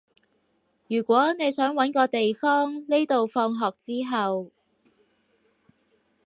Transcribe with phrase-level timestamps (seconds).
[0.87, 4.49] 如果你想搵個地方匿到放學之後